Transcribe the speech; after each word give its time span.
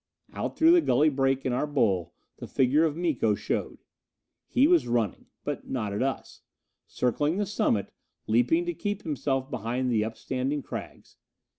Out 0.33 0.57
through 0.57 0.71
the 0.71 0.81
gully 0.81 1.09
break 1.09 1.45
in 1.45 1.53
our 1.53 1.67
bowl 1.67 2.15
the 2.37 2.47
figure 2.47 2.85
of 2.85 2.97
Miko 2.97 3.35
showed! 3.35 3.83
He 4.47 4.65
was 4.65 4.87
running. 4.87 5.27
But 5.43 5.67
not 5.69 5.93
at 5.93 6.01
us. 6.01 6.41
Circling 6.87 7.37
the 7.37 7.45
summit, 7.45 7.91
leaping 8.25 8.65
to 8.65 8.73
keep 8.73 9.03
himself 9.03 9.51
behind 9.51 9.91
the 9.91 10.03
upstanding 10.03 10.63
crags. 10.63 11.17